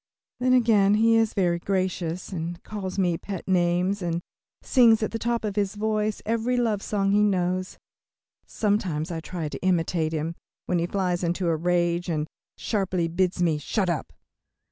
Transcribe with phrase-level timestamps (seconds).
[0.39, 4.23] Then again he is very gracious, and calls me pet names, and
[4.63, 7.77] sings at the top of his voice every love song he knows.
[8.47, 10.33] Sometimes I try to imitate him,
[10.65, 12.25] when he flies into a rage and
[12.57, 14.11] sharply bids me "shut up."